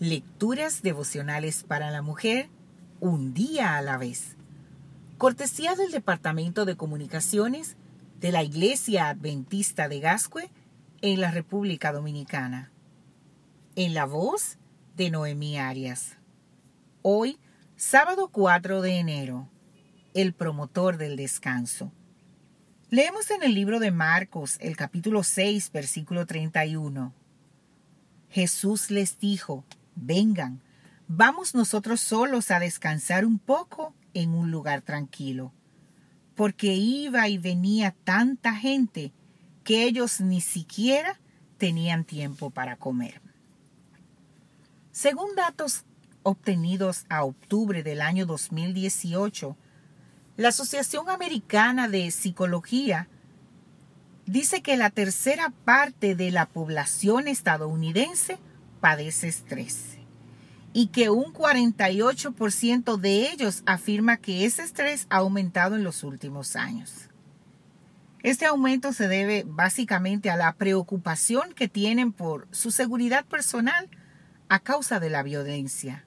[0.00, 2.48] Lecturas devocionales para la mujer,
[2.98, 4.36] un día a la vez.
[5.18, 7.76] Cortesía del Departamento de Comunicaciones
[8.18, 10.50] de la Iglesia Adventista de Gascue
[11.00, 12.72] en la República Dominicana.
[13.76, 14.58] En la voz
[14.96, 16.16] de Noemí Arias.
[17.02, 17.38] Hoy,
[17.76, 19.48] sábado 4 de enero,
[20.12, 21.92] el promotor del descanso.
[22.90, 27.14] Leemos en el libro de Marcos, el capítulo 6, versículo 31.
[28.28, 29.64] Jesús les dijo,
[29.96, 30.60] vengan,
[31.08, 35.52] vamos nosotros solos a descansar un poco en un lugar tranquilo,
[36.34, 39.12] porque iba y venía tanta gente
[39.64, 41.20] que ellos ni siquiera
[41.58, 43.20] tenían tiempo para comer.
[44.92, 45.84] Según datos
[46.22, 49.56] obtenidos a octubre del año 2018,
[50.36, 53.08] la Asociación Americana de Psicología
[54.26, 58.38] dice que la tercera parte de la población estadounidense
[58.84, 59.96] padece estrés
[60.74, 66.54] y que un 48% de ellos afirma que ese estrés ha aumentado en los últimos
[66.54, 67.08] años.
[68.22, 73.88] Este aumento se debe básicamente a la preocupación que tienen por su seguridad personal
[74.50, 76.04] a causa de la violencia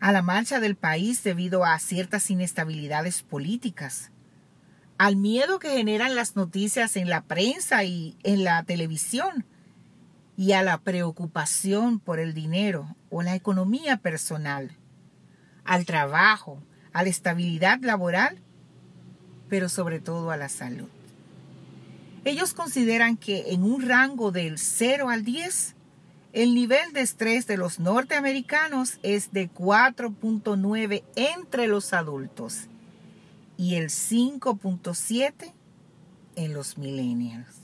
[0.00, 4.10] a la marcha del país debido a ciertas inestabilidades políticas,
[4.98, 9.46] al miedo que generan las noticias en la prensa y en la televisión,
[10.40, 14.70] y a la preocupación por el dinero o la economía personal,
[15.64, 16.62] al trabajo,
[16.94, 18.38] a la estabilidad laboral,
[19.50, 20.88] pero sobre todo a la salud.
[22.24, 25.74] Ellos consideran que en un rango del 0 al 10,
[26.32, 32.60] el nivel de estrés de los norteamericanos es de 4.9 entre los adultos
[33.58, 35.52] y el 5.7
[36.36, 37.59] en los millennials.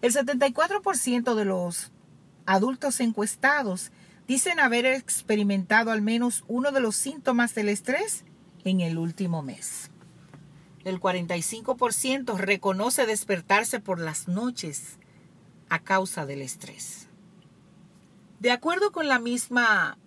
[0.00, 1.90] El 74% de los
[2.46, 3.90] adultos encuestados
[4.28, 8.24] dicen haber experimentado al menos uno de los síntomas del estrés
[8.64, 9.90] en el último mes.
[10.84, 14.98] El 45% reconoce despertarse por las noches
[15.68, 17.08] a causa del estrés.
[18.38, 19.98] De acuerdo con la misma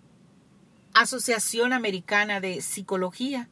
[0.94, 3.48] Asociación Americana de Psicología,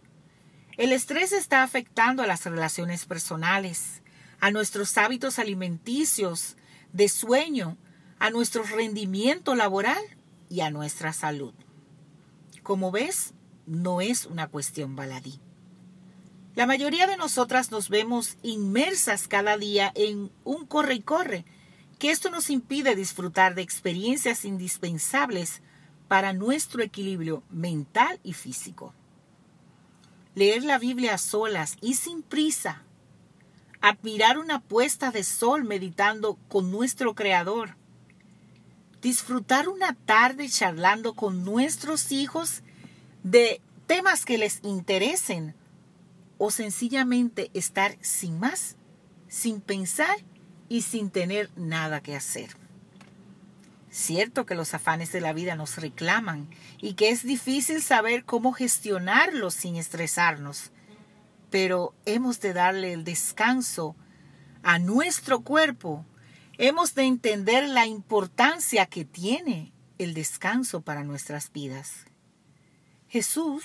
[0.79, 4.00] el estrés está afectando a las relaciones personales,
[4.41, 6.57] a nuestros hábitos alimenticios,
[6.93, 7.77] de sueño,
[8.19, 10.03] a nuestro rendimiento laboral
[10.49, 11.55] y a nuestra salud.
[12.63, 13.35] Como ves,
[13.67, 15.41] no es una cuestión baladí.
[16.55, 21.45] La mayoría de nosotras nos vemos inmersas cada día en un corre y corre
[21.99, 25.63] que esto nos impide disfrutar de experiencias indispensables
[26.09, 28.95] para nuestro equilibrio mental y físico.
[30.35, 32.83] Leer la Biblia a solas y sin prisa.
[33.81, 37.77] Admirar una puesta de sol meditando con nuestro Creador.
[39.01, 42.63] Disfrutar una tarde charlando con nuestros hijos
[43.23, 45.55] de temas que les interesen
[46.37, 48.77] o sencillamente estar sin más,
[49.29, 50.17] sin pensar
[50.69, 52.57] y sin tener nada que hacer.
[53.91, 56.49] Cierto que los afanes de la vida nos reclaman
[56.81, 60.71] y que es difícil saber cómo gestionarlos sin estresarnos,
[61.51, 63.97] pero hemos de darle el descanso
[64.63, 66.07] a nuestro cuerpo.
[66.59, 72.07] Hemos de entender la importancia que tiene el descanso para nuestras vidas.
[73.09, 73.65] Jesús,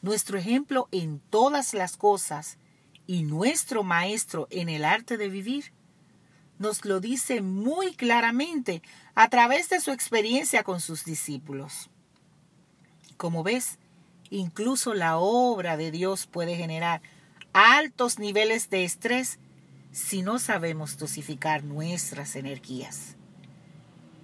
[0.00, 2.58] nuestro ejemplo en todas las cosas
[3.06, 5.72] y nuestro maestro en el arte de vivir,
[6.58, 8.82] nos lo dice muy claramente
[9.14, 11.90] a través de su experiencia con sus discípulos.
[13.16, 13.78] Como ves,
[14.38, 17.02] incluso la obra de Dios puede generar
[17.52, 19.38] altos niveles de estrés
[19.92, 23.16] si no sabemos dosificar nuestras energías.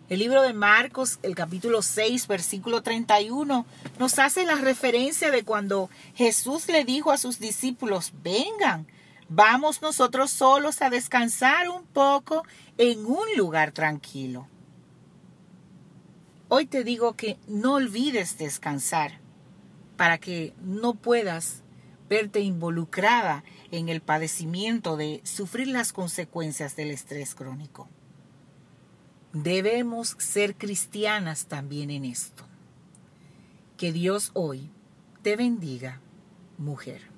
[0.09, 3.67] El libro de Marcos, el capítulo 6, versículo 31,
[3.99, 8.87] nos hace la referencia de cuando Jesús le dijo a sus discípulos, vengan,
[9.31, 12.47] Vamos nosotros solos a descansar un poco
[12.79, 14.49] en un lugar tranquilo.
[16.49, 19.21] Hoy te digo que no olvides descansar
[19.99, 21.65] para que no puedas
[22.09, 23.43] verte involucrada
[23.73, 27.89] en el padecimiento de sufrir las consecuencias del estrés crónico.
[29.33, 32.45] Debemos ser cristianas también en esto.
[33.77, 34.71] Que Dios hoy
[35.23, 36.01] te bendiga,
[36.59, 37.18] mujer.